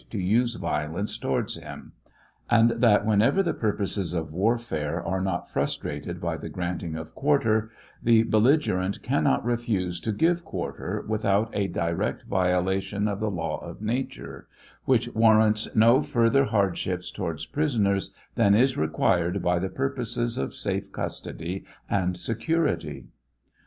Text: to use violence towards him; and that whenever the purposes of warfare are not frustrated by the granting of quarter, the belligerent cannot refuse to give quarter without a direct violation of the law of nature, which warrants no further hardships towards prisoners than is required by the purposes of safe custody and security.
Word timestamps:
to 0.09 0.17
use 0.19 0.55
violence 0.55 1.15
towards 1.15 1.57
him; 1.57 1.91
and 2.49 2.71
that 2.71 3.05
whenever 3.05 3.43
the 3.43 3.53
purposes 3.53 4.15
of 4.15 4.33
warfare 4.33 4.99
are 5.05 5.21
not 5.21 5.47
frustrated 5.47 6.19
by 6.19 6.35
the 6.35 6.49
granting 6.49 6.95
of 6.95 7.13
quarter, 7.13 7.69
the 8.01 8.23
belligerent 8.23 9.03
cannot 9.03 9.45
refuse 9.45 9.99
to 9.99 10.11
give 10.11 10.43
quarter 10.43 11.05
without 11.07 11.51
a 11.53 11.67
direct 11.67 12.23
violation 12.23 13.07
of 13.07 13.19
the 13.19 13.29
law 13.29 13.59
of 13.63 13.79
nature, 13.79 14.47
which 14.85 15.07
warrants 15.13 15.75
no 15.75 16.01
further 16.01 16.45
hardships 16.45 17.11
towards 17.11 17.45
prisoners 17.45 18.11
than 18.33 18.55
is 18.55 18.75
required 18.75 19.43
by 19.43 19.59
the 19.59 19.69
purposes 19.69 20.35
of 20.35 20.55
safe 20.55 20.91
custody 20.91 21.63
and 21.87 22.17
security. 22.17 23.05